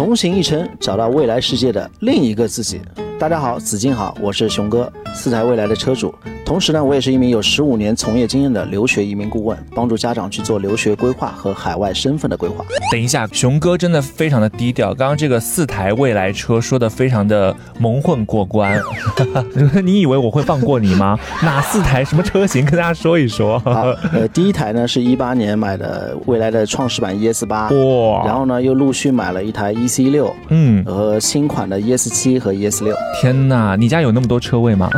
[0.00, 2.80] 同行一程，找到未来世界的另一个自己。
[3.18, 6.14] 大家好，子敬好，我是熊哥，四台未来的车主。
[6.50, 12.64] 同时呢，我也是一名有十五年从业经验的留学移民顾问，帮助家长去做留学规划和海外身份的规划。
[12.90, 14.92] 等一下，熊哥真的非常的低调。
[14.92, 18.82] 刚刚这个四台未来车说的非常的蒙混过关，
[19.84, 21.16] 你以为我会放过你吗？
[21.40, 22.64] 哪四台什么车型？
[22.64, 23.56] 跟大家说一说。
[23.60, 32.96] 好，呃，第一台呢是一八年买的未来的创始版 ES 八，哇，然后呢又陆续买了一台 EC 六，嗯，和新款的 ES 七和 ES 六。
[33.20, 34.90] 天哪，你家有那么多车位吗？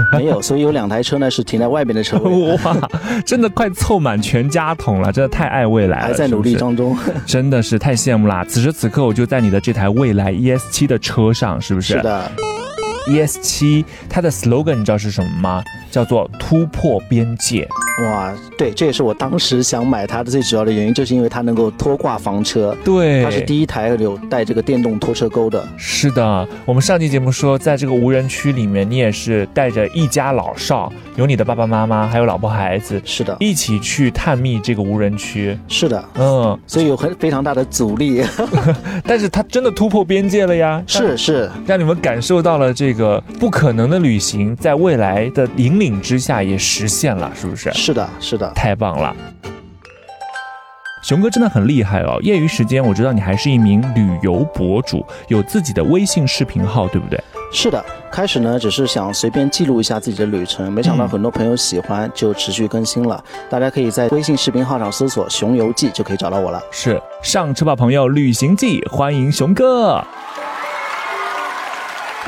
[0.12, 2.76] 没有，所以有两台车呢是停在外边的车位， 哇，
[3.24, 6.96] 真的快凑满全家桶了，真的太爱未来了， 还在努力当中。
[6.98, 8.44] 是是真的是太羡慕啦！
[8.48, 11.94] 此时此刻我就在你的这台未来 ES 七的车上，是不是？
[11.94, 12.30] 是的
[13.08, 15.62] ，ES 七它的 slogan 你知道是什么吗？
[15.90, 17.68] 叫做突破边界。
[18.04, 22.76] 哇，对，这也是我当时想买它的最主要的原因，就是因为它能够拖挂房车。
[22.84, 25.66] 对，它是第一台有带这个电动拖车钩的。
[25.76, 35.58] 是的，我们上期节目说，在这个无人区里面，你也是带着一家老少，有你的爸爸妈妈，还有老婆孩子，是的，一起去探秘这个无人区。
[35.66, 38.22] 是的，嗯，所以有很非常大的阻力。
[39.04, 40.80] 但是它真的突破边界了呀！
[40.86, 45.48] 是是，让你们感受到了这个不可能的旅行，在未来的
[45.78, 47.72] 引领之下也实现了，是不是？
[47.72, 48.50] 是的，是的。
[48.52, 49.14] 太棒了。
[51.04, 52.18] 熊哥真的很厉害哦！
[52.20, 57.22] 业余时间我知道你还是一名旅游博主，有自己的微信视频号，对不对？
[57.52, 63.22] 是的，开始呢只是想随便记录一下自己的旅程，没想到很多朋友喜欢，就持续更新了。
[63.48, 66.60] 大家可以在微信视频号上搜索“熊游记”就可以找到我了。
[66.72, 70.04] 是上车吧，朋友，旅行记，欢迎熊哥。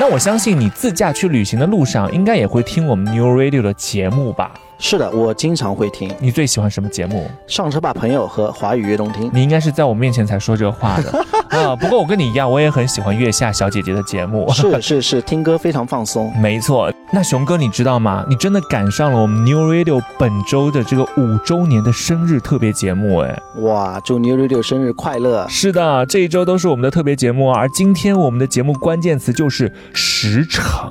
[0.01, 4.51] 那我相信你自驾去旅行的路上，应该也会听我们 New Radio 的节目吧？
[4.79, 6.11] 是的，我经常会听。
[6.17, 7.29] 你最喜欢什么节目？
[7.45, 9.29] 上车吧，朋友和华语乐动听。
[9.31, 11.23] 你应该是在我面前才说这话的
[11.55, 11.75] 啊。
[11.75, 14.51] 不过我跟你一样，我也很喜欢月下小姐姐的节目。
[14.51, 16.35] 是是是，听歌非常放松。
[16.35, 16.91] 没错。
[17.13, 18.25] 那熊哥，你知道吗？
[18.29, 23.99] 你真的赶上了我们 New Radio 本周的这个五周年的生日特别节目，哎，哇！
[23.99, 25.45] 祝 New Radio 生日快乐！
[25.49, 30.89] 是的，这一周都是我们的特别节目，而今天我们的节目关键词就是驰骋。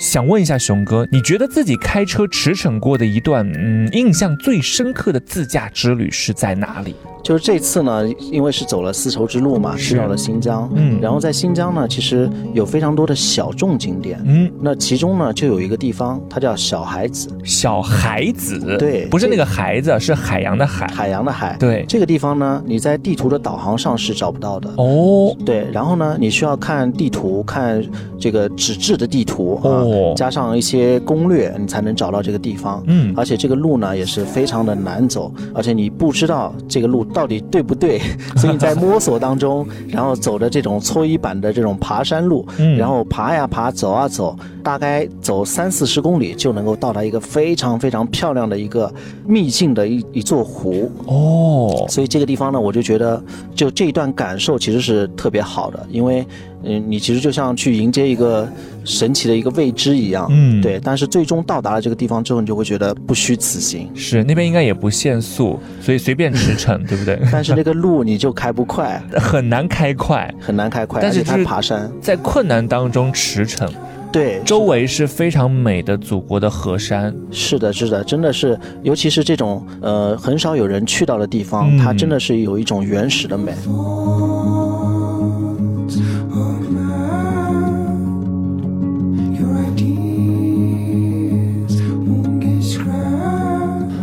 [0.00, 6.96] 想问一下熊哥，你觉得自己开车驰骋过的一段，嗯，印象最深刻的自驾之旅是在哪里？
[7.22, 20.86] 就是这次呢，因为是走了丝绸之路嘛，去到了新疆，嗯然后在新疆呢，其实有非常多的小众景点，嗯，那其中呢就有一个地方，它叫小海子，小孩子，对不是那个孩子，是海洋的海。
[20.88, 21.56] 海洋的海。
[21.60, 24.70] 对，这个地方呢，你在地图的导航上是找不到的。
[24.76, 27.82] 哦，对，然后呢，你需要看地图，看
[28.18, 32.82] 这个纸质的地图啊，哦加上一些攻略，你才能找到这个地方。
[32.86, 38.00] 嗯而且这个路呢也是非常的难走，而且你不知道这个路到底对不对，
[38.36, 48.92] 所以你在摸索当中，然后走的这种搓衣板的这种爬山路，嗯然后爬呀爬，走啊走，大概走三四十公里就能够到达一个非常非常漂亮的一个
[49.26, 50.90] 秘境的一一座湖。
[51.06, 53.22] 哦，所以这个地方呢，我就觉得，
[53.54, 56.24] 就这一段感受其实是特别好的，因为，
[56.62, 58.48] 嗯，你其实就像去迎接一个
[58.84, 60.80] 神奇的一个未知一样，嗯对。
[60.82, 63.88] 但是最终到达了这个地方之后，你就会觉得不虚此行。
[63.94, 67.18] 是那边应该也不限速，所以随便驰骋， 对不对？
[67.32, 73.68] 但是那个路你就开不快， 很难开快，很难开快，但是它爬山，在困难当中驰骋，
[74.12, 77.14] 对，周围是非常美的祖国的河山。
[77.30, 83.52] 是的，是的，真的是，尤其是这种呃很少有人去到的地方，嗯它真的是有一种原始的美。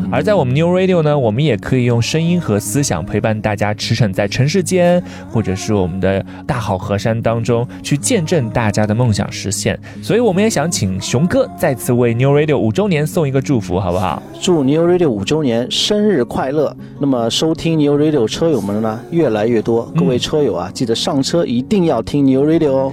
[0.10, 9.78] 而在我们 New Radio 呢，我们也可以用声音和思想陪伴大家驰骋在城市间，或者是我们的大好河山当中，去见证大家的梦想实现。
[10.02, 14.24] 所以，我们也想请熊哥再次为 New Radio 五周年送一个祝福，好不好？
[14.40, 16.76] 祝 New Radio 五周年生日快乐！
[17.00, 22.92] 那么收听 New Radio 车友们呢越来越多，各位车友啊，记得上车一定要听 New Radio 哦。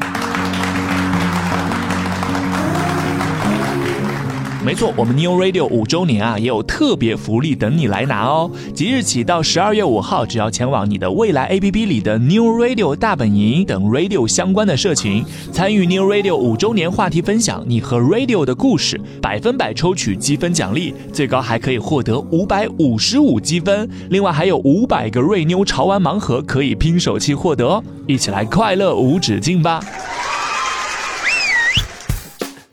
[4.64, 8.50] 没错，我们 New Radio 五周年啊，也有特别福利等你来拿哦。
[8.72, 15.22] 即日起到十二月五号，只要前往你的未来 APP 里的 New Radio 大本营等 Radio 相关的社群，
[15.52, 23.87] 参与 New Radio 五周年话题分享你和 Radio 的故事，百分百抽取积分奖励，最高还可以获得五百五十五积分。
[24.08, 29.81] 另外还有五百个瑞妞潮玩盲盒可以拼手气获得哦，一起来快乐无止境吧！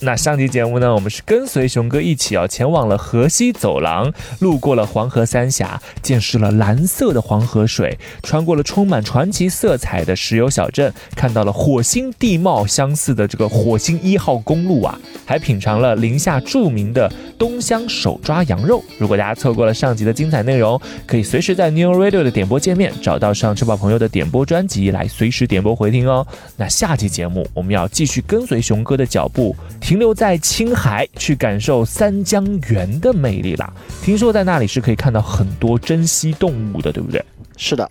[0.03, 17.07] 那上期节目呢，我们是跟随熊哥一起啊，前往了河西走廊，路过了黄河三峡，见识了蓝色的黄河水，穿过了充满传奇色彩的石油小镇，看到了火星地貌相似的这个火星一号公路啊，还品尝了宁夏著名的
[17.37, 18.83] 东乡手抓羊肉。
[18.97, 26.25] 如果大家错过了上集的精彩内容，可以随时在 New Radio 的点播界面找到上车宝朋友的点播专辑来随时点播回听哦。
[26.57, 29.55] 那下期节目我们要继续跟随熊哥的脚步。
[29.91, 33.73] 停留在青海，去感受三江源的魅力啦。
[34.01, 37.21] 听说在那里是可以看到很多珍稀动物的，对不对？
[37.57, 37.85] 是的。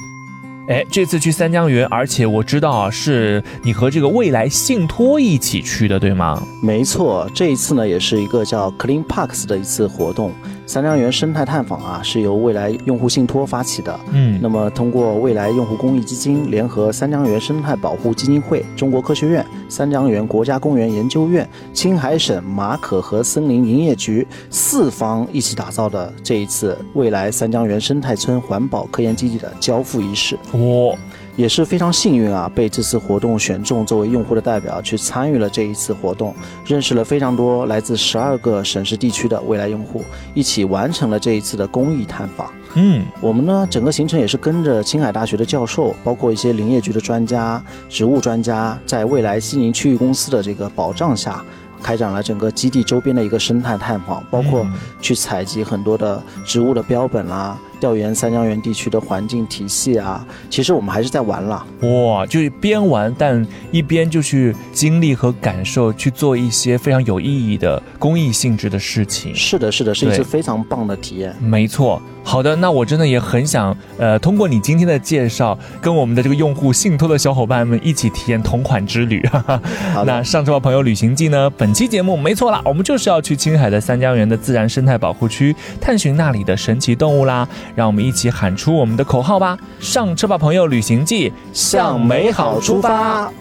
[0.70, 6.43] 哎，这次去三江源，而且我知道啊，是你和这个未来信托一起去的，对吗？
[6.62, 10.32] 没错，这一次呢，也是一个叫 Clean Parks 的一次活动。
[10.71, 13.99] 三江源生态探访啊，是由未来用户信托发起的。
[14.13, 30.39] 嗯，那么通过未来用户公益基金联合三江源生态保护基金会、中国科学院、三江源国家公园研究院、青海省马可河森林营业局四方一起打造的这一次未来三江源生态村环保科研基地的交付仪式。
[30.53, 30.97] 哇！
[31.41, 36.35] 也是非常幸运啊，被这次活动选中作为用户的代表去参与了这一次活动，
[36.67, 40.05] 认识了非常多来自十二个省市地区的未来用户，
[40.35, 42.53] 一起完成了这一次的公益探访。
[42.75, 51.43] 嗯，我们呢整个行程也是跟着青海大学的教授，包括一些林业局的专家、植物专家，在未来西宁区域公司的这个保障下。
[51.83, 54.67] 开展了整个基地周边的一个生态探访，包括
[55.01, 60.25] 去采集很多的植物的标本啦，调研三江源地区的环境体系啊。
[60.49, 69.35] 其实我们还是在玩了，哇，就是边玩，但一边就去经历和感受，去做一些非常有意义的公益性质的事情。
[69.35, 71.35] 是的，是的，是一次非常棒的体验。
[71.41, 72.00] 没错。
[72.23, 79.26] 好的，那我真的也很想，呃，通过你今天的介绍，跟我们的这个用户信托的小伙伴们一起体验同款之旅。
[80.05, 81.49] 那上车吧朋友旅行记呢？
[81.56, 87.49] 本期节目没错啦，我们就是要去青海的三江源的自然生态保护区，探寻那里的神奇动物啦。
[87.81, 89.59] 让我们一起喊出我们的口号吧！
[89.79, 93.32] 上车吧朋友旅行记，向美好出发。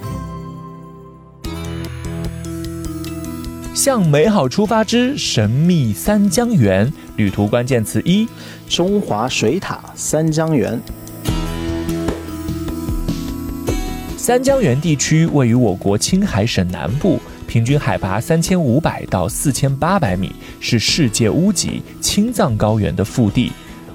[3.74, 8.30] 向美好出发之神秘三江源，旅途关键词一：
[8.70, 10.80] 中华水塔三江源。
[14.16, 23.52] 三江源地区位于我国青海省南部，平均海拔三千五百到四千八百米，是世界屋脊青藏高原的腹地。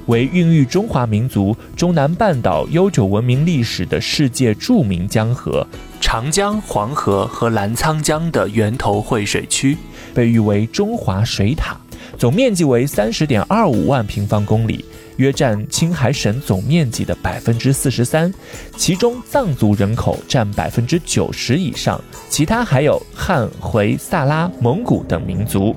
[0.07, 5.67] 为孕育中华民族中南半岛悠久文明历史的世界著名江河——
[6.01, 9.77] 长江、黄河和澜沧江的源头汇水区，
[10.13, 11.77] 被誉为“中华水塔”。
[12.19, 14.85] 总面积为三十点二五万平方公里，
[15.17, 18.33] 约占青海省总面积的百分之四十三。
[18.77, 25.75] 其中藏族人口占百分之九十以上，其他还有汉、回、萨拉、蒙古等民族。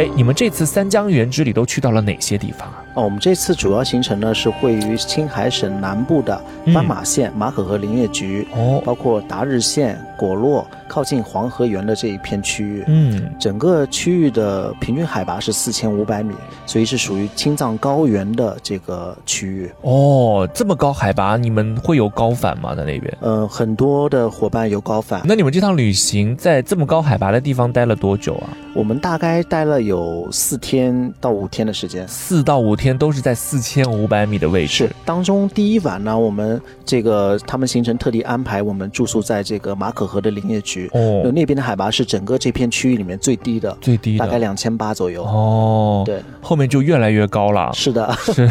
[0.00, 2.82] 哎，你们这次三江源之旅都去到了哪些地方啊？
[2.94, 6.40] 哦，我们这次主要行程呢是位于青海省南部的
[6.74, 10.66] 斑马县马可河林业局，哦，包括达日县、果洛。
[10.90, 16.34] 靠近黄河源的这一片区域，嗯，整个区域的平均海拔是四千五百米，
[16.66, 19.70] 所以是属于青藏高原的这个区域。
[19.82, 22.74] 哦，这么高海拔，你们会有高反吗？
[22.74, 23.16] 在那边？
[23.20, 25.22] 嗯，很多的伙伴有高反。
[25.24, 28.50] 那你们这趟旅行在这么高海拔的地方待了多久啊？
[28.74, 34.72] 我们大概待了有四天到五天的时间，四到五天都是在四千五百米的位置。
[34.72, 40.88] 是当中第一晚呢，我们这个他们行程特地安排我们住宿在这个马可河的林业局。
[40.94, 45.22] 哦，那边的海拔是整个这片区域里面最低的，最低大概两千八左右。
[45.24, 47.70] 哦，对，后面就越来越高了。
[47.74, 48.50] 是的， 是。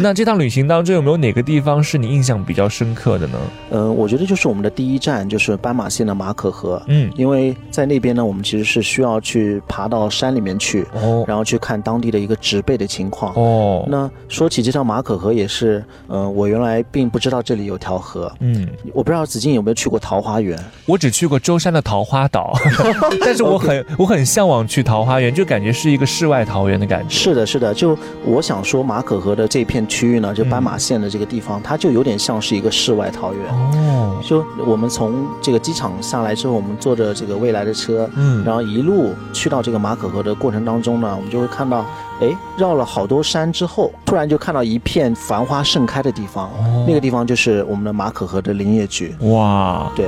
[0.00, 3.38] 那这趟旅行当中有没有哪个地方是你印象比较深刻的呢？
[3.70, 6.80] 嗯，我觉得就是我们的第一站就是斑马线的马可河。
[6.86, 10.50] 嗯，因为在那边呢，我们其实是需要去爬到山里面。
[10.60, 13.32] 去，哦然后去看当地的一个植被的情况。
[13.34, 18.32] 哦，那说起这条马可河也是，嗯、我原来并不知道这里有条河。
[18.40, 20.58] 嗯，我不知道子敬有没有去过桃花源？
[20.86, 22.52] 我只去过舟山的桃花岛，
[23.24, 27.14] 但是我很我很向往去桃花源，就感觉是一个世外桃源的感觉。
[27.14, 27.74] 是的，是的。
[27.74, 33.42] 就我想说，马可河的这片区域呢，就斑马线的这个地方，它就有点像是一个世外桃源。
[33.52, 41.84] 哦，就我们从这个机场下来之后，我们坐着这个未来的车，嗯然后一路去到这个马可河的过程当中呢，我们就会看到，
[42.20, 49.14] 哎，绕了好多山之后，突然就看到一片繁花盛开的地方，哦那个地方就是我们的马可河的林业局。
[49.20, 50.06] 哇，对，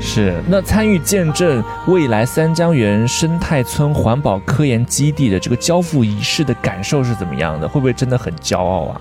[0.00, 7.68] 是那参与见证未来三江源生态村环保科研基地的这个交付仪式的感受是怎么样的？
[7.68, 9.00] 会不会真的很骄傲啊？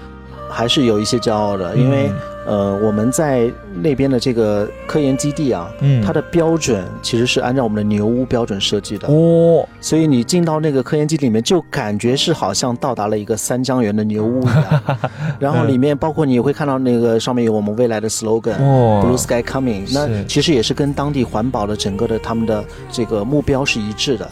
[0.50, 2.12] 还是有一些骄傲的，因为、
[2.46, 14.84] 呃，我们在那边的这个科研基地啊，嗯它的标准其实是按照我们的牛屋标准设计的，哦，所以你进到那个科研基地里面，就感觉是好像到达了一个三江源的牛屋一样。
[15.40, 18.56] 然后里面包括你会看到那个上面有我们未来的 slogan。
[18.60, 24.30] 哦 Blue Sky Coming，那其实也是跟当地环保的整个的他们的这个目标是一致的。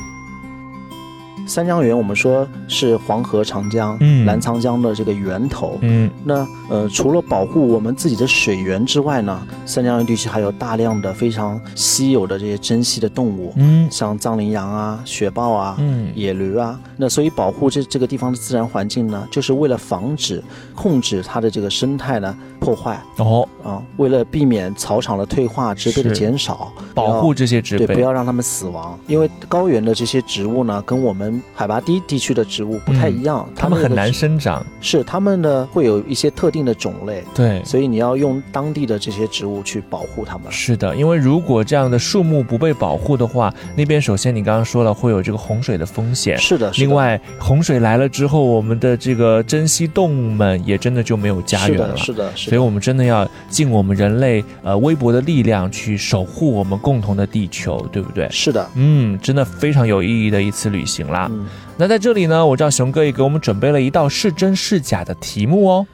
[1.46, 4.26] 三江源我们说是黄河、长江、嗯。
[4.26, 5.78] 澜沧江的这个源头。
[5.82, 6.10] 嗯。
[6.24, 13.88] 那呃，除了保护我们自己的水源之外呢，三江源地区还有大量的非常稀有的这些珍稀的动物，嗯。
[13.92, 16.12] 像藏羚羊啊、雪豹啊、嗯。
[16.16, 16.80] 野驴啊。
[16.98, 23.00] 那所以保护这这个地方的自然环境呢，就是为了防止、控制它的这个生态呢破坏。
[23.18, 28.98] 哦，啊，为了避免草场的退化、植被的减少，保护这些植对，被不要让它们死亡。
[29.08, 34.24] 因为高原的这些植物呢，跟我们海拔低地区的植物不太一样，它们很难生。
[34.34, 34.66] 生长。
[34.80, 40.50] 是它们呢会有一些特定的种类，对，所以你要用当地的这些植物去保护它们。
[40.50, 46.38] 是的，因为如果这样的树木不被保护的话，那边首先你刚刚说了会有这个洪水的风险。
[46.38, 51.98] 是的，是的另外，洪水来了之后，我们的这个珍稀动物们也真的就没有家园了。
[51.98, 52.50] 是的，是的，是的。
[52.52, 58.28] 所以，我们真的要尽我们人类呃微薄的力量去守护我们共同的地球，对不对？
[58.32, 61.23] 是的，嗯，真的非常有意义的一次旅行啦。
[61.32, 61.46] 嗯，
[61.78, 65.88] 那在这里呢，我知道熊哥也给我们准备了一道是真是假的题目哦。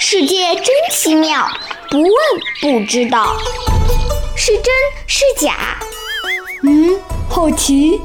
[0.00, 1.46] 世界真奇妙，
[1.90, 2.10] 不问
[2.60, 3.36] 不知道，
[4.36, 4.64] 是真
[5.06, 5.78] 是假？
[6.62, 8.00] 嗯，好奇。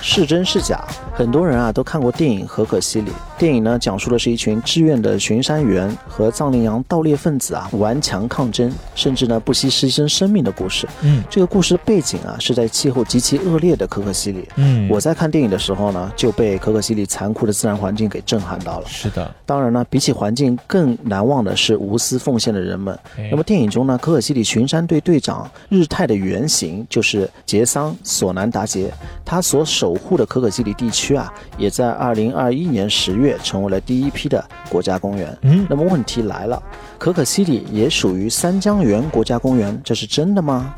[0.00, 0.78] 是真是假？
[1.14, 3.10] 很多人啊都看过电影《可可西里》。
[3.42, 10.86] 电影呢讲述的是一群志愿的巡山员和藏羚羊盗猎分子啊顽强抗争，甚至呢不惜牺牲生命的故事。
[11.02, 14.48] 嗯这个故事背景啊是在气候极其恶劣的可可西里。
[14.54, 18.86] 嗯我在看电影的时候呢就被可可西里残酷的自然环境给震撼到了。
[18.86, 22.96] 是的，当然呢，比起环境更难忘的是无私奉献的人们。
[23.18, 28.94] 哎那么电影中呢，可可西里巡山队队长日泰的原型就是杰桑索南达杰，
[29.24, 35.36] 他所守护的可可西里地区啊，也在二零二一年十月成为了第一批的国家公园。
[35.42, 36.62] 嗯那么问题来了，
[36.98, 40.74] 可可西里也属于三江源国家公园，这是真的吗？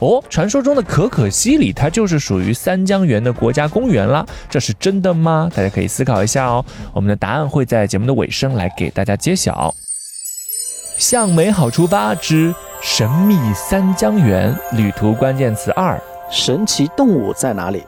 [0.00, 5.50] 哦，传说中的可可西里，它就是属于三江源的国家公园啦，这是真的吗？
[5.52, 6.64] 大家可以思考一下哦。
[6.92, 9.74] 我们的答案会在节目的尾声来给大家揭晓。
[10.96, 16.00] 向美好出发之神秘三江源旅途关键词二。
[16.30, 17.82] 神奇动物在哪里？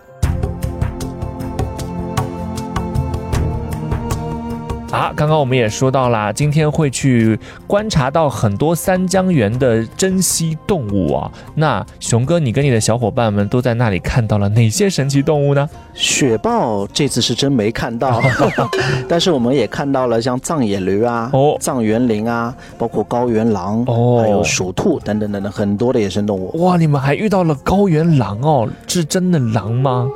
[4.90, 11.30] 啊，刚刚我们也说到啦，今天会去观察到很多三江源的珍稀动物啊。
[11.54, 15.68] 那熊哥，你跟你的小伙伴们都在那里看到了哪些神奇动物呢？
[15.94, 18.20] 雪豹这次是真没看到，
[19.08, 26.64] 但是我们也看到了像藏野驴啊、哦藏原羚啊，包括高原狼，哦还有鼠兔等等等等很多的野生动物。
[26.64, 30.08] 哇，你们还遇到了高原狼哦，是真的狼吗？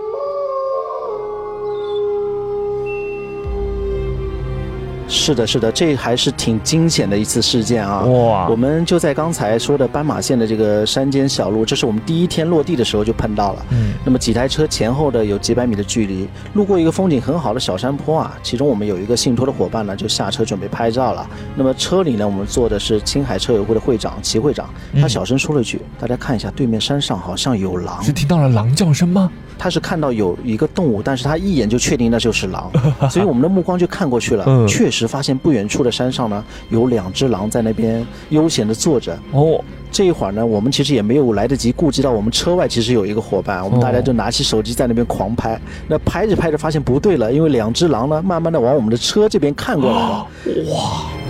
[5.24, 8.02] 是的，是的，这还是挺惊险的一次事件啊！
[8.04, 13.64] 哇我们就在刚才说的斑马线的这个山间小路，这是我们第一天落地的时候就碰到了。
[13.70, 21.26] 嗯，那么几台车前后的有几百米的距离，路过一个风景很好的小山坡啊，其中我们有一个信托的伙伴呢，就下车准备拍照了。
[21.56, 24.68] 那么车里呢，我们坐的是青海车友会的会长齐会长，
[25.00, 28.04] 他嗯小声说了一句：“大家看一下，对面山上好像有狼。
[28.04, 32.68] 是听到了狼叫声吗？”他是看到有一个动物，但是他一眼就确定那就是狼，
[33.08, 39.16] 所以我们的目光就看过去了，嗯确实发现不远处的山上呢有两只狼在那边悠闲的坐着。
[39.30, 45.56] 哦，这一会儿呢，我们其实也没有来得及顾及到我们车外其实有一个伙伴，我们大家就拿起手机在那边狂拍。
[45.86, 50.26] 那拍着拍着发现不对了，因为两只狼呢慢慢的往我们的车这边看过来了。
[50.72, 51.23] 哇！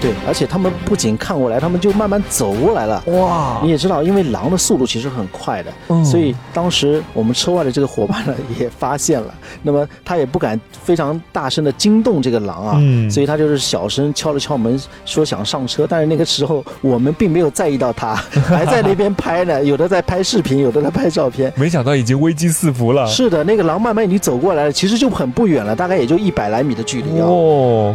[0.00, 3.02] 对，而且他们不仅看过来，他们就慢慢走过来了。
[3.06, 18.14] 哇你也知道，因为狼的速度其实很快的，嗯所以当时我们车外的这个伙伴呢也发现了， 那么他也不敢非常大声的惊动这个狼啊，嗯所以他就是小声敲了敲门，说想上车，但是那个时候我们并没有在意到他，
[18.46, 21.52] 还在那边拍呢，有的在拍视频，有的在拍照片。
[21.56, 23.06] 没想到已经危机四伏了。
[23.06, 27.26] 是的，那个狼慢慢已经走过来了，其实就很不远了，大概也就一百来米的距离啊。
[27.26, 27.94] 哦，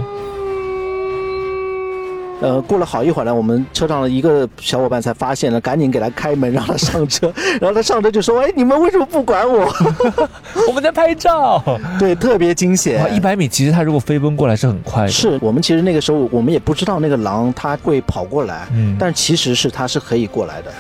[2.41, 9.71] 呃，过了好一会儿呢，我们车上的一个小伙伴才发现了，赶紧给他开门让他上车，然后他上车就说：“哎，你们为什么不管我
[10.67, 11.63] 我们在拍照。？”
[11.97, 13.13] 对，特别惊险，。
[13.15, 15.09] 一百米其实他如果飞奔过来是很快的。
[15.09, 20.71] 是我们其实那个时候我们也不知道那个狼它会跑过来，嗯但其实是它是可以过来的，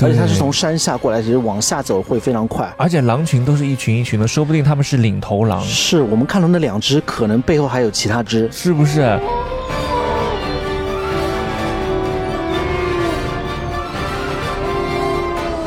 [0.00, 2.68] 而且它是从山下过来，其实往下走会非常快。
[2.76, 8.50] 而且狼群都是一群一群的，说不定他们是领头狼，是我们看到那两只，可能背后还有其他只。
[8.50, 9.18] 是不是？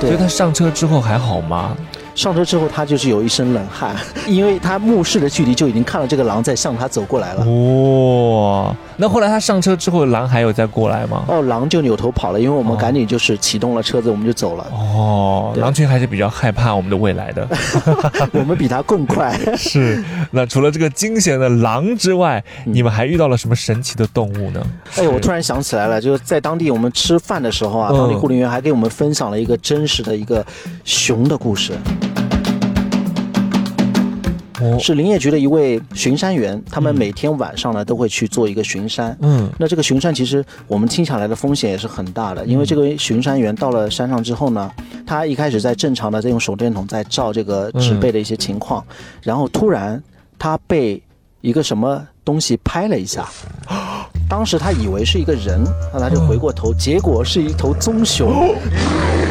[0.06, 1.76] 所以，他上车之后还好吗？
[2.16, 3.96] 上车之后他就是有一身冷汗，
[4.28, 7.42] 因为他目视的距离就已经看到这个狼在向他走过来了。
[7.46, 11.26] 哇、那后来他上车之后，狼还有再过来吗？
[11.28, 14.66] 哦，狼就扭头跑了，因为我们哦赶紧就是启动了车子，我们就走了。
[14.72, 17.48] 哦，狼群还是比较害怕我们的未来的。
[18.32, 19.38] 我们比它更快。
[19.58, 20.04] 是。
[20.32, 24.66] 那除了这个惊险的狼之外，嗯你们还遇到了什么神奇的动物呢？
[24.98, 30.46] 哎，我突然想起来了，就是在当地我们吃饭的时候啊，嗯当地护林员还给我们分享了一个真实的一个
[30.86, 31.74] 熊的故事，
[34.62, 39.18] 哦，是林业局的一位巡山员，他们每天晚上呢都会去做一个巡山。
[39.22, 39.50] 嗯。
[39.58, 44.72] 那这个巡山其实我们听下来的风险也是很大的，因为这个巡山员到了山上之后呢，
[45.06, 48.86] 他一开始在正常的在用手电筒在照这个植被的一些情况，
[49.22, 50.02] 然后突然
[50.40, 51.02] 他被
[51.42, 53.28] 一个什么东西拍了一下。
[54.28, 58.56] 当时他以为是一个人，那他就回过头，结果是一头棕熊，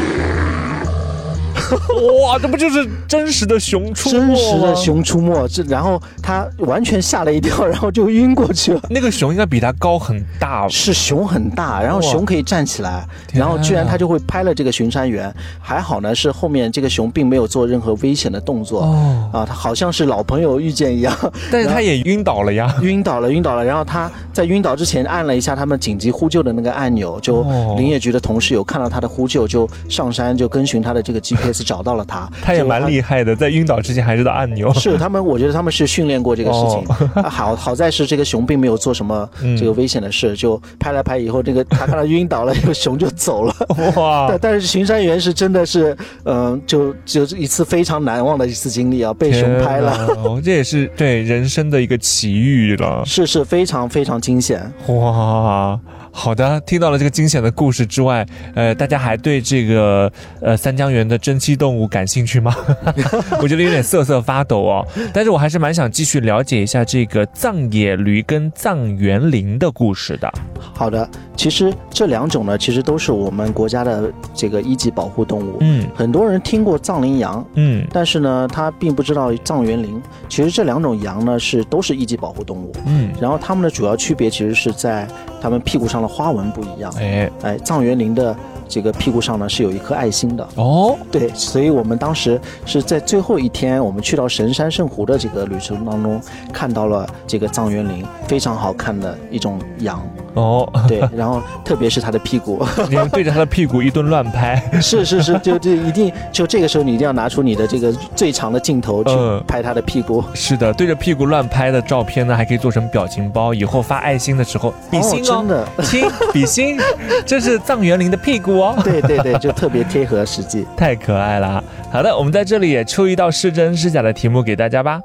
[2.24, 4.76] 哇，这不就是真实的熊出没真实的。
[4.76, 5.46] 熊出没。
[5.48, 8.80] 这然后他完全吓了一跳，然后就晕过去了。
[8.90, 15.32] 那个熊应该比他高很大，是熊很大，然后熊可以站起来，然后居然啊他就会拍了这个巡山员。
[15.60, 18.82] 还好呢，是后面这个熊并没有做任何危险的动作。
[18.82, 21.14] 哦，啊，他好像是老朋友遇见一样，
[21.50, 22.74] 但是他也晕倒了呀。
[22.82, 23.64] 晕倒了，晕倒了。
[23.64, 32.26] 然后他在晕倒之前按了一下他们紧急呼救的那个按钮，就哦林业局的同事有看到他的呼救，就上山就跟寻他的这个 GPS 找到了他。
[32.42, 33.22] 他也蛮厉害。
[33.22, 34.72] 的，在晕倒之前还知道按钮。
[34.74, 37.22] 是他们，我觉得他们是训练过这个事情。
[37.22, 43.54] 啊好好在是这个熊并没有做什么这个危险的事，就拍了拍以后，这个 他看到晕倒了，这个熊就走了。
[43.96, 49.92] 哇 但，但是巡山员是真的是，嗯、就就是一次非常难忘的一次经历啊，被熊拍了，
[50.24, 53.02] 哦这也是对人生的一个奇遇了。
[53.04, 54.60] 是是非常非常惊险。
[54.88, 55.78] 哇，
[56.16, 58.24] 好的，听到了这个惊险的故事之外，
[58.54, 62.54] 呃，大家还对这个呃三江源的珍稀动物感兴趣吗？
[63.42, 64.86] 我觉得有点瑟瑟发抖哦。
[65.12, 70.32] 但是我还是蛮想继续了解一下这个藏野驴跟藏原羚的故事的。
[70.72, 75.58] 好的，其实这两种呢，其实都是我们国家的这个一级保护动物。
[75.60, 80.00] 嗯很多人听过藏羚羊，嗯但是呢，他并不知道藏原羚。
[80.28, 82.72] 其实这两种羊呢，是都是一级保护动物。
[82.86, 85.06] 嗯，然后它们的主要区别其实是在
[85.44, 86.90] 它们屁股上的花纹不一样。
[86.96, 88.34] 哎哎，藏原林的
[88.68, 90.46] 这个屁股上呢是有一颗爱心的。
[90.56, 96.20] 哦，对，所以我们当时是在最后一天，我们去到神山圣湖的这个旅程当中，
[96.52, 100.02] 看到了这个藏原羚，非常好看的一种羊。
[100.34, 109.42] 哦，对，然后特别是它的屁股，你们对着它的屁股一顿乱拍， 是是是，就就一定就这个时候你一定要拿出你的这个最长的镜头去嗯。
[109.46, 110.24] 拍它的屁股。
[110.34, 116.76] 是的，对着屁股乱拍的照片呢，还可以做成表情包，以后发爱心的时候比心哦，真的，亲比心，
[117.24, 118.76] 这是藏园羚的屁股哦。
[118.84, 120.66] 对对对，就特别贴合实际。
[120.76, 121.62] 太可爱了。
[121.92, 125.00] 好的，我们在这里也出一道是真是假的题目给大家吧。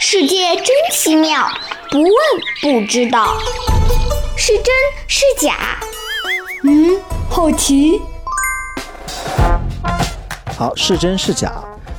[0.00, 1.46] 世界真奇妙，
[1.90, 2.10] 不问
[2.62, 3.36] 不知道，
[4.36, 4.66] 是真
[5.08, 5.78] 是假？
[6.64, 8.00] 嗯，好奇。
[10.56, 11.52] 好，是真是假？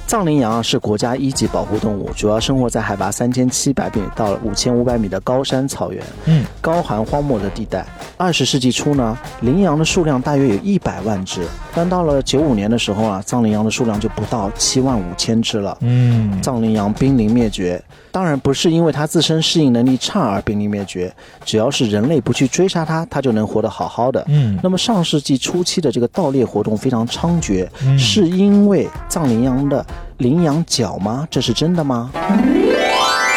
[0.07, 7.85] 藏羚羊啊是国家一级保护动物，主要生活在海拔三千七百米到五千五百米的高山草原、嗯，高寒荒漠的地带。
[8.17, 11.41] 二十世纪初呢，羚羊的数量大约有一百万只，
[11.73, 15.77] 但到了九五年的时候啊，藏羚羊的数量就不到七万五千只了。
[15.81, 21.13] 嗯，藏羚羊濒临灭绝，当然不是因为它自身适应能力差而濒临灭绝，
[21.43, 24.23] 只要是人类不去追杀它，它就能活得好好的。
[24.27, 29.85] 嗯那么上世纪初期的这个盗猎活动非常猖獗，嗯是因为藏羚羊的
[30.17, 31.27] 羚羊角吗？
[31.29, 32.12] 这是真的吗？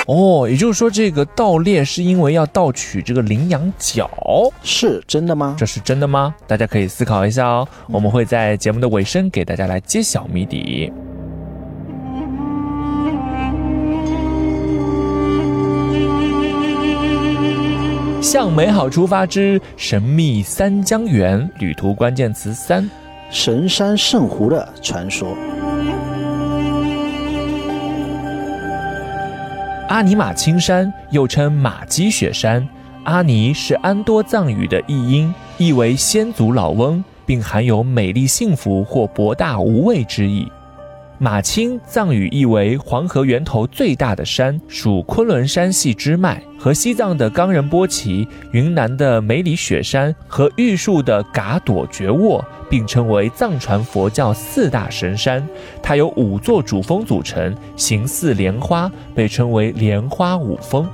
[0.07, 4.09] 哦，也就是说，这个盗猎是因为要盗取这个羚羊角，
[4.63, 5.55] 是真的吗？
[5.59, 6.35] 这是真的吗？
[6.47, 7.69] 大家可以思考一下哦。
[7.89, 10.91] 我们会在节目的尾声给大家来揭晓谜底。
[18.23, 22.89] 向美好出发之神秘三江源，旅途关键词三：
[23.31, 25.37] 神山圣湖的传说。
[29.89, 32.67] 阿尼玛青山又称玛姬雪山，
[33.05, 40.47] 阿尼是安多藏语的译音，意为先祖老翁，并含有美丽幸福或博大无畏之意。
[41.21, 55.45] 马青藏语意为黄河源头最大的山，属昆仑山系支脉，和西藏的冈仁波齐、云南的梅里雪山和玉树的嘎朵觉沃并称为藏传佛教四大神山。
[55.83, 60.89] 它由五座主峰组成，形似莲花，被称为莲花五峰。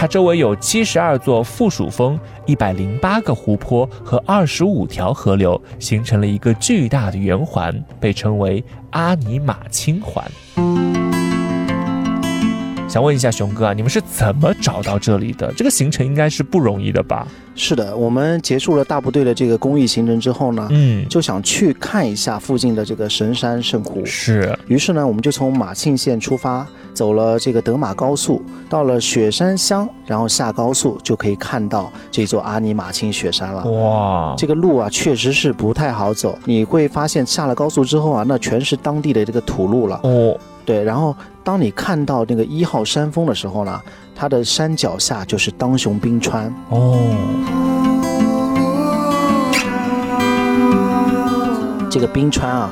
[0.00, 10.24] 它周围有七十二座附属峰、一百零八个湖泊和二十五条河流，形成了一个巨大的圆环，被称为阿尼玛清环。
[12.88, 15.52] 想问一下熊哥啊，你们是怎么找到这里的？
[15.52, 17.28] 这个行程应该是不容易的吧？
[17.54, 24.02] 是的，我们结束了大部队的这个公益行程之后呢，嗯，就想去看一下附近的这个神山圣湖。
[24.06, 33.70] 是，于是呢，我们就从马庆县出发，走了这个德马高速，到了雪山乡，然后下高速就可以看到这座阿尼马卿雪山了。
[33.70, 36.38] 哇，这个路啊，确实是不太好走。
[36.46, 40.00] 你会发现下了高速之后啊，那全是当地的这个土路了。
[40.04, 43.80] 哦，对，然后当你看到那个一号山峰的时候呢，
[44.14, 46.54] 它的山脚下就是当雄冰川。
[46.68, 47.08] 哦，
[51.90, 52.70] 这个冰川啊，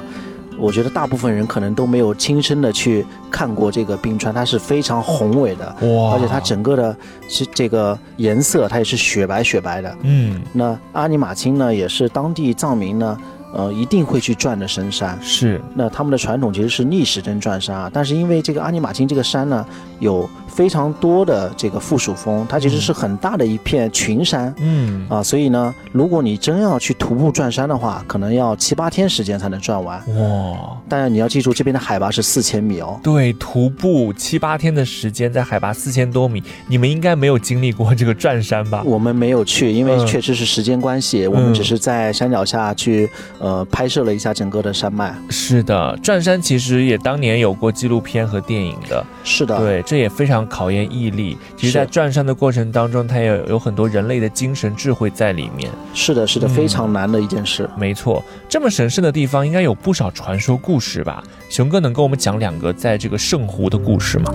[0.58, 6.94] 我觉得大部分人可能都没有亲身的去看过这个冰川，它是非常宏伟的，哇，而且它整个的
[7.30, 9.96] 是这个颜色，它也是雪白雪白的。
[10.02, 13.16] 嗯，那阿尼玛卿呢，也是当地藏民呢，
[13.56, 15.18] 呃，一定会去转的神山。
[15.22, 19.64] 是，那他们的传统其实是逆时针转山啊，但是因为这个阿尼玛卿这个山呢，
[19.98, 24.54] 有非常多的这个附属峰，它其实是很大的一片群山。
[24.58, 29.98] 嗯，啊，所以呢，如果你真要去徒步转山的话，可能要七八天时间才能转完。
[30.18, 33.00] 哇，但是你要记住，这边的海拔是四千米哦。
[33.02, 38.82] 对，徒步七八天的时间，在海拔四千多米，你们应该没有经历过这个转山吧？
[38.84, 45.14] 我们没有去，因为嗯确实是时间关系，我们只是在山脚下去呃拍摄了一下整个的山脉。
[45.30, 51.36] 是的，转山其实也当年有过纪录片和电影的，是的，对，这也非常考验毅力。
[51.56, 55.70] 其实，在转山的过程当中，它也有很多人类的精神智慧在里面。
[55.94, 57.68] 是的，是的，嗯非常难的一件事。
[57.76, 61.22] 没错，这么神圣的地方，应该有不少传说故事吧？
[61.48, 64.32] 熊哥能跟我们讲两个在这个圣湖的故事吗？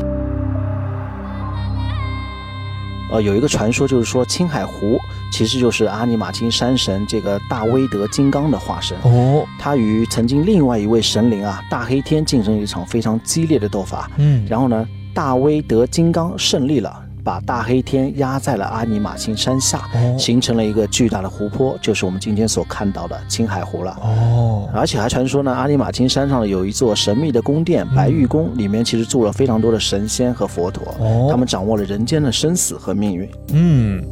[3.12, 4.98] 呃，有一个传说就是说，青海湖
[5.34, 8.98] 其实就是阿尼玛金山神这个大威德金刚的化身。
[9.04, 23.96] 哦，他与曾经另外一位神灵啊大黑天进行了一场非常激烈的斗法，嗯，然后呢，大威德金刚胜利了，把大黑天压在了阿尼玛卿山下，形成了一个巨大的湖泊，就是我们今天所看到的青海湖了。
[24.02, 30.84] 哦，而且还传说呢，阿尼玛卿山上有一座神秘的宫殿——白玉宫，里面其实住了非常多的神仙和佛陀，
[31.30, 33.30] 他们掌握了人间的生死和命运。
[33.54, 34.04] 嗯，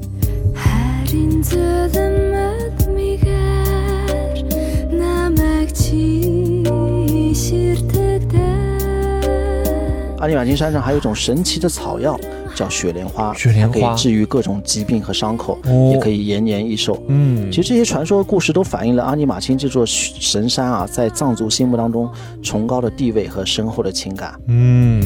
[10.19, 12.19] 阿尼玛卿山上还有一种神奇的草药。
[12.59, 17.01] 叫雪莲花，雪莲花可以治愈各种疾病和伤口，哦也可以延年益寿。
[17.07, 22.11] 嗯，其实这些传说故事都反映了阿尼玛卿这座神山啊，在藏族心目当中
[22.43, 24.37] 崇高的地位和深厚的情感。
[24.47, 25.01] 嗯，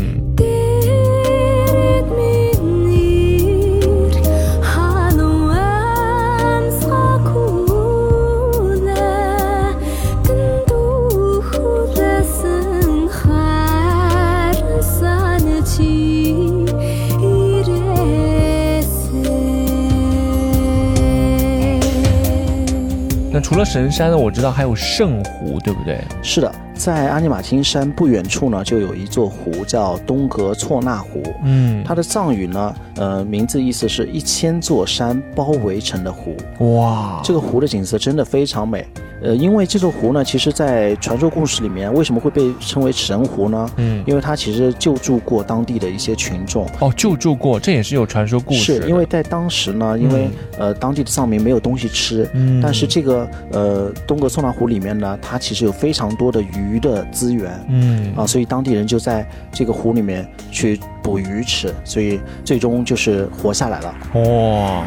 [23.43, 26.01] 除了神山呢，我知道还有圣湖，对不对？
[26.23, 31.21] 是的，在阿尼玛金山不远处呢，就有一座湖叫东格措纳湖。
[31.43, 36.36] 嗯，它的藏语呢，呃，名字意思是一千座山包围成的湖。
[36.77, 38.86] 哇，这个湖的景色真的非常美，
[39.21, 43.69] 呃，因为这座湖呢，其实在传说故事里面，为什么会被称为神湖呢？
[43.77, 46.67] 嗯，因为它其实救助过当地的一些群众。
[46.79, 48.81] 哦，救助过，这也是有传说故事的。
[48.86, 63.95] 是因为在当时呢，因为、呃当地的藏民没有东西吃，嗯但是这个呃东格措纳湖里面呢，它其实有非常多的鱼鱼的资源，嗯啊，所以当地人就在这个湖里面去捕鱼吃，所以最终就是活下来了。
[64.13, 64.84] 哦。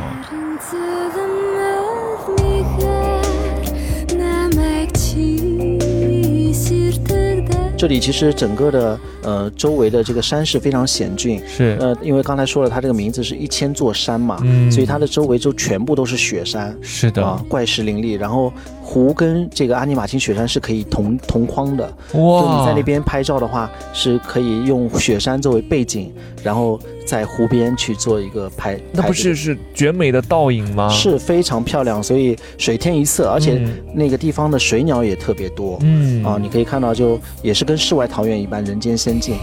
[7.79, 14.39] 这里其实整个的呃周围的这个山势非常险峻，是呃因为刚才说了它这个名字是一千座山嘛，
[14.71, 18.51] 所以它的周围就全部都是雪山，是的，怪石林立，然后。
[18.87, 26.13] 湖跟这个阿尼玛卿雪山是可以同同框的，哇，就你在那边拍照的话，是可以用雪山作为背景，
[26.45, 35.77] 然后在湖边去做一个拍，那不是是绝美的倒影吗？，是非常漂亮，所以水天一色，而且嗯那个地方的水鸟也特别多。
[35.83, 39.37] 嗯啊，你可以看到，就也是跟世外桃源一般，人间仙境。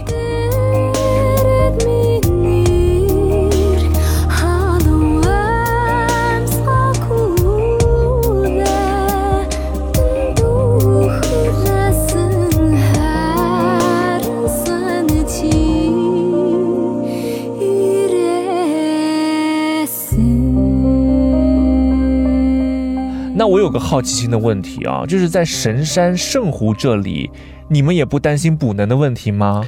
[23.73, 27.29] 个好奇心的问题啊，就是在神山圣湖这里，
[27.67, 29.65] 你们也不担心补能的问题吗？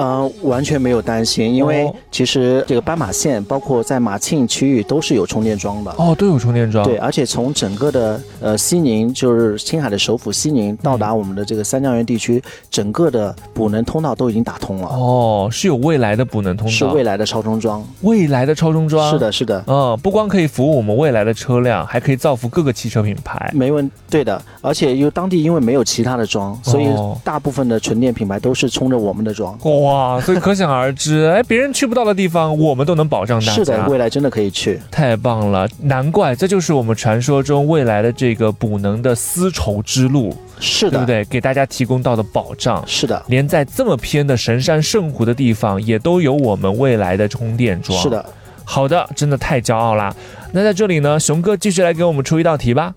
[0.00, 5.94] 呃，完全没有担心，因为哦其实这个斑马线，包括在马庆区域都是有充电桩的。
[5.98, 6.82] 哦，都有充电桩。
[6.86, 17.84] 对，，而且从整个的呃西宁，就是青海的首府西宁，到达我们的这个三江源地区，整个的补能通道都已经打通了，哦，是有未来的补能通道，是未来的超充桩。
[18.00, 19.10] 未来的超充桩。
[19.10, 23.50] 是的，，是的，嗯，不光可以服务我们未来的车辆，还可以造福各个汽车品牌。
[23.54, 24.40] 没问对的。
[24.62, 29.58] 而且因为当地因为没有其他的桩，所以哦大部分的纯电品牌都是冲着我们的桩。
[29.64, 29.89] 哇，
[30.24, 33.52] 所以可想而知， 哎，别人去不到的地方，我们都能保障大家。
[33.52, 34.80] 是的，未来真的可以去。
[34.90, 41.24] 太棒了，难怪这就是我们传说中未来的这个补能的丝绸之路，是的，对不对？
[41.24, 42.82] 给大家提供到的保障。
[42.86, 47.98] 是的，连在这么偏的神山圣湖的地方，也都有我们未来的充电桩。
[47.98, 48.24] 是，的。
[48.64, 50.14] 好的，真的太骄傲啦！
[50.52, 52.94] 那在这里呢，熊哥继续来给我们出一道题吧。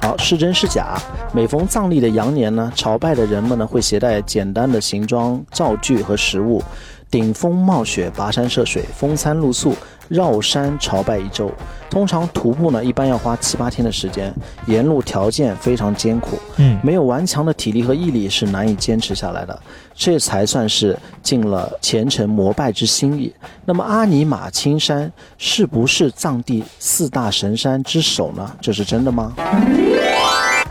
[0.00, 0.96] 好，是真是假？
[1.32, 6.62] 每逢藏历的羊年呢，朝拜的人们呢会携带简单的行装灶具和食物，
[7.10, 9.74] 顶风冒雪，跋山涉水，风餐露宿，
[10.08, 11.50] 绕山朝拜一周。
[11.90, 14.32] 通常徒步呢，一般要花七八天的时间，
[14.66, 19.58] 沿路条件非常艰苦，嗯，没有顽强的体力和毅力是难以坚持下来的，
[19.94, 23.34] 这才算是尽了虔诚膜拜之心意。
[23.64, 28.52] 那么阿尼玛青山是不是藏地四大神山之首呢？
[28.60, 29.32] 这是真的吗？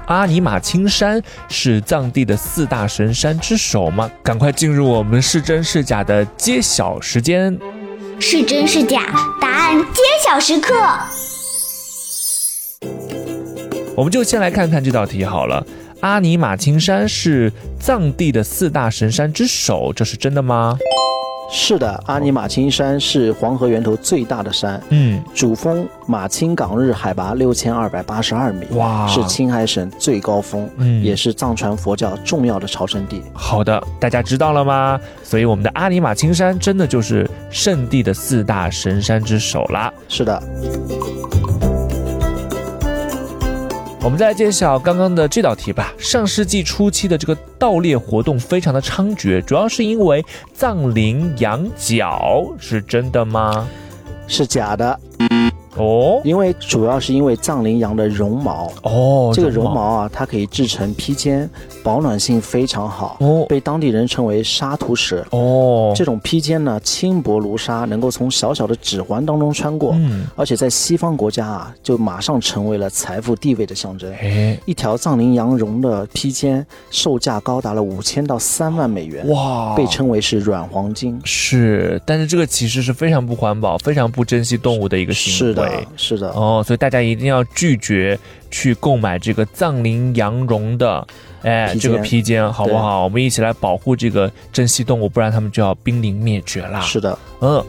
[0.05, 4.09] 阿尼玛青山是藏地的四大神山之首吗？
[4.21, 7.59] 赶快进入我们是真是假的揭晓时间。
[8.19, 9.05] 是真是假？
[9.39, 10.73] 答案揭晓时刻。
[13.95, 15.65] 我们就先来看看这道题好了。
[16.01, 20.77] 阿尼玛青山是藏地的四大神山之首，这是真的吗？
[21.49, 33.23] 是的，阿尼玛卿山是黄河源头最大的山，嗯，主峰马青港日海拔六千二百八十二米，哇是青海省最高峰，嗯也是藏传佛教重要的朝圣地。
[33.33, 34.99] 好的，大家知道了吗？
[35.23, 39.91] 所以我们的阿尼玛卿山真的就是圣地的四大神山之首啦。
[40.09, 40.41] 是的，
[44.07, 45.93] 我们再来揭晓刚刚的这道题吧。
[45.99, 53.67] 上世纪初期的这个盗猎活动非常的猖獗，主要是因为藏羚羊角，是真的吗？
[54.25, 54.97] 是假的，
[55.77, 58.71] 哦因为主要是因为藏羚羊的绒毛。
[58.83, 61.49] 哦，这个绒毛啊，它可以制成披肩，
[61.83, 65.23] 保暖性非常好，哦被当地人称为沙土石。
[65.31, 74.11] 哦，这种披肩呢，轻薄如纱，能够从小小的指环当中穿过，嗯，而且在西方国家啊，就马上成为了财富地位的象征。
[74.13, 81.19] 哎，一条藏羚羊绒的披肩，售价高达了五千到三万美元，哇，被称为是软黄金。
[81.23, 85.37] 是，但是这个其实是非常不环保、非常不珍惜动物的一个行为。
[85.37, 88.17] 是的，是的，哦，所以大家一定要拒绝
[88.49, 91.07] 去购买这个藏羚羊绒的，
[91.41, 93.03] 哎，这个披肩，好不好？
[93.03, 96.81] 我们一起来保护这个珍稀动物，不然它们就要濒临灭绝啦。
[96.81, 97.63] 是的，嗯。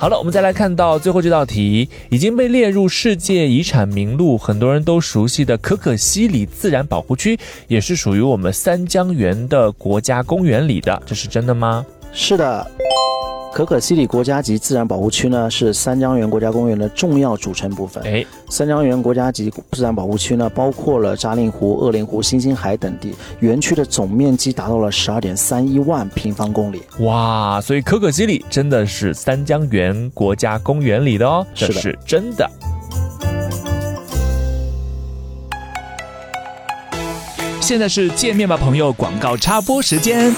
[0.00, 7.36] 好了，我们再来看到最后这道题，已经被列入世界遗产名录，很多人都熟悉的可可西里自然保护区，
[7.66, 11.84] 也是属于我们三江源的国家公园里的，这是真的吗？
[12.12, 12.64] 是的。
[13.58, 18.00] 可可西里国家级自然保护区呢，是三江源国家公园的重要组成部分。
[18.04, 26.80] 哎，三江源国家级自然保护区呢，包括了扎令湖、鄂陵湖、星星海等地，园区的总面积达到了十二点三一万平方公里。
[27.00, 32.48] 哇，所以可可西里真的是三江源国家公园里的哦，这是的是真的。
[37.60, 40.32] 现在是见面吧朋友广告插播时间。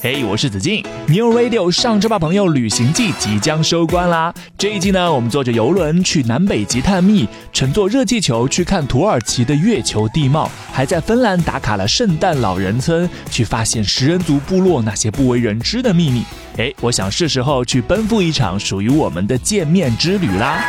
[0.00, 4.32] 嘿、我是子敬，New Radio 上车吧朋友旅行季即将收官啦！
[4.56, 16.22] 这一季呢，我们坐着游轮去南北极探秘，乘坐热气球去看土耳其的月球地貌，还在芬兰打卡了圣诞老人村，去发现食人族部落那些不为人知的秘密。
[16.58, 20.62] 哎，我想是时候去奔赴一场属于我们的见面之旅啦！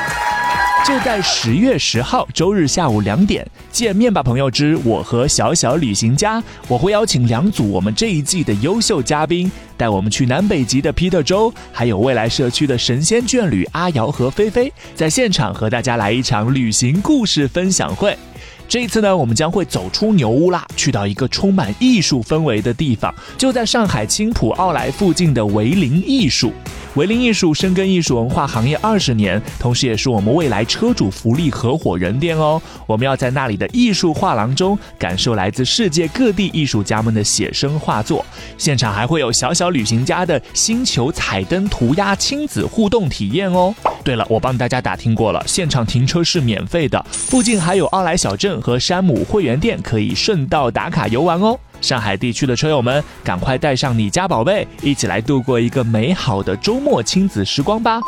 [0.87, 18.17] 就在十月十号周日下午两点，见面吧，朋友之我和小小旅行家，我会邀请两组我们这一季的优秀嘉宾，带我们去南北极的皮特州，还有未来社区的神仙眷侣阿瑶和菲菲，在现场和大家来一场旅行故事分享会。
[18.67, 26.53] 这一次呢，我们将会走出牛屋啦，去到一个充满艺术氛围的地方，就在上海青浦奥莱附近的维林艺术。
[26.95, 32.59] 维林艺术深耕艺术文化行业二十年，同时也是我们未来车主福利合伙人店哦。
[32.87, 38.25] 我们要在那里的艺术画廊中感受来自世界各地艺术家们的写生画作，
[38.57, 43.73] 现场还会有小小旅行家的星球彩灯涂鸦亲子互动体验哦。
[44.03, 51.59] 对了，我帮大家打听过了，现场停车是免费的，附近还有奥莱小镇和山姆会员店可以顺道打卡游玩哦。
[51.81, 57.99] 上海地区的车友们，赶快带上你家宝贝，一起来度过一个美好的周末亲子时光吧！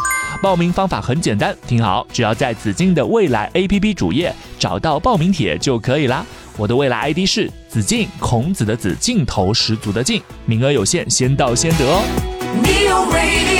[0.41, 6.25] 报名方法很简单，听好，只要在紫金的未来 APP 主页找到报名帖就可以啦。
[6.57, 13.50] 我的未来 ID 是子敬，孔子的子，镜头十足的镜，名额有限，先到先得哦。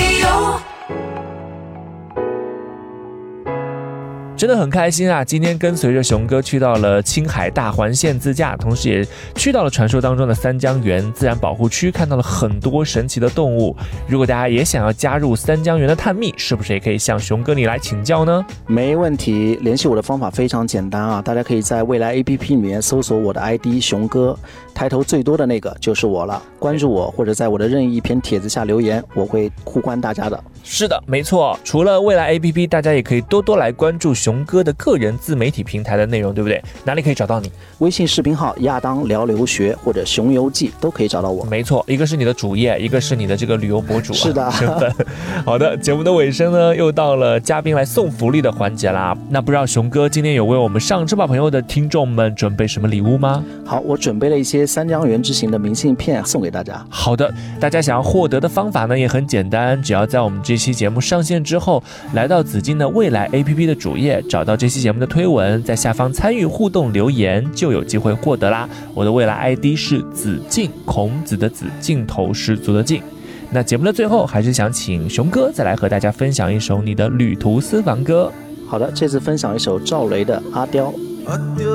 [4.42, 5.24] 真的很开心啊！
[5.24, 13.76] 今天跟随着熊哥去到了青海大环线自驾，同时也去到了传说当中的三江源自然保护区，看到了很多神奇的动物。
[14.08, 18.44] 如果大家也想要加入三江源的探秘，是不是也可以向熊哥你来请教呢？
[18.66, 21.22] 没问题，联系我的方法非常简单啊！
[21.22, 24.36] 大家可以在未来 APP 里面搜索我的 ID 熊哥，
[24.74, 26.42] 抬头最多的那个就是我了。
[26.58, 30.42] 关注我，或者在我的任意一篇帖子下留言，我会互关大家的。
[30.64, 31.56] 是的，没错。
[31.62, 36.62] 除了未来 APP，大家也可以多多来关注熊哥的个人自媒体平台的内容，对不对？
[36.84, 37.50] 哪里可以找到你？
[37.78, 41.44] 微信视频号亚当聊留学或者熊游记都可以找到我。
[41.44, 44.92] 没错，一个是你的主页，一个是你的这个旅游博主、啊、是的身份。
[45.44, 49.16] 好的，节目的尾声呢，又到了嘉宾来送福利的环节啦。
[49.30, 53.42] 那不知道熊哥今天有为我们上车吧朋友的听众们准备什么礼物吗？
[53.64, 56.84] 好，我准备了一些三江源之行的明信片送给大家。
[56.88, 61.82] 好的，大家想要获得的方法呢也很简单，只要在我们这期节目上线之后，
[62.14, 68.68] 来到紫金的未来 APP 的主页，找到这期节目的推文，在下方参与互动留言，就有机会获得啦。
[68.94, 73.02] 我的未来 ID 是子敬，孔子的子，镜头十足的镜。
[73.50, 78.32] 那节目的最后，还是想请熊哥再来和大家分享一首你的旅途私房歌。
[78.66, 80.86] 好的，这次分享一首赵雷的《阿刁》。
[81.26, 81.66] 阿刁，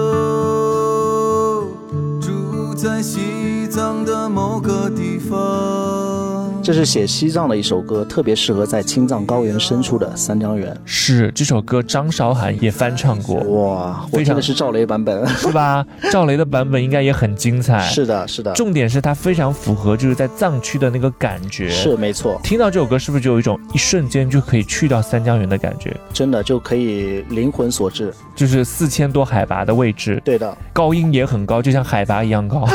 [2.20, 6.27] 住在西藏的某个地方。
[6.68, 10.78] 这是写西藏的一首歌，特别适合在青藏高原深处的三江源。
[10.84, 15.26] 是这首歌，张韶涵也翻唱过，哇，我非常听的是赵雷版本。
[15.28, 15.86] 是吧？
[16.12, 17.80] 赵雷的版本应该也很精彩。
[17.88, 21.70] 是的，是的，重点是它非常符合就是在藏区的那个感觉。
[21.70, 25.96] 是没错，听到这首歌，是不是就有一种一瞬间就可以去到三江源的感觉？
[26.12, 28.14] 真的就可以灵魂所至。
[28.36, 32.68] 就是四千多海拔的位置，对的，高音也很高，就像海拔一样高。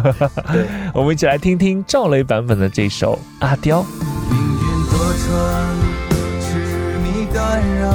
[0.52, 3.82] 对， 我们一起来听听赵雷版本的这首《阿刁》。
[4.30, 5.26] 命运多舛，
[6.40, 6.48] 痴
[7.02, 7.92] 迷淡然，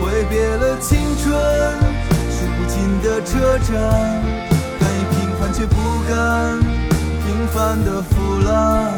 [0.00, 1.32] 挥别了青春，
[2.30, 3.72] 数不尽的车站，
[4.80, 5.74] 敢于平凡却不
[6.08, 6.58] 甘
[7.24, 8.94] 平凡的腐烂。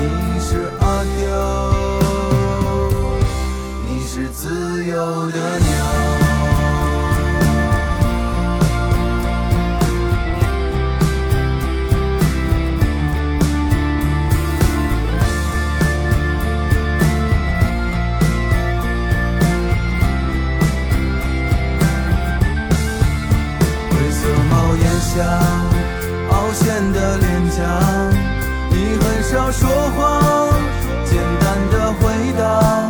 [0.00, 1.30] 你是阿刁，
[3.86, 6.17] 你是自由的鸟。
[25.18, 25.24] 下，
[26.30, 27.58] 凹陷的脸颊，
[28.70, 29.98] 你很少说话，
[31.04, 32.02] 简单的回
[32.38, 32.88] 答。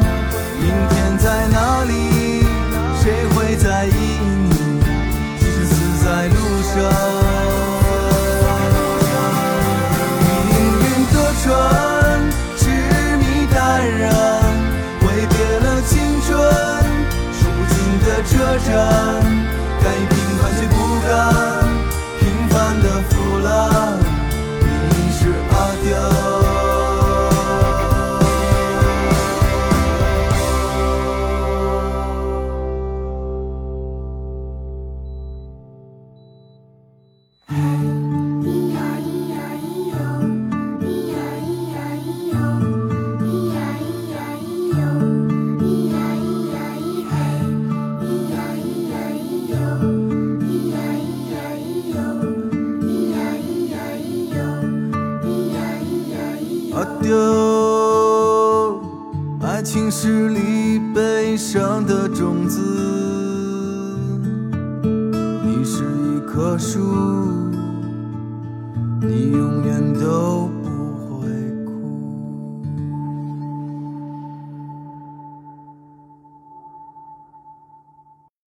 [0.61, 2.45] 明天在哪里？
[3.01, 3.98] 谁会在意